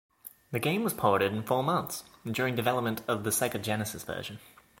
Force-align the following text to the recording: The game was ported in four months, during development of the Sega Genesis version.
The 0.49 0.57
game 0.57 0.83
was 0.83 0.95
ported 0.95 1.31
in 1.31 1.43
four 1.43 1.61
months, 1.61 2.05
during 2.25 2.55
development 2.55 3.03
of 3.07 3.23
the 3.23 3.29
Sega 3.29 3.61
Genesis 3.61 4.03
version. 4.03 4.39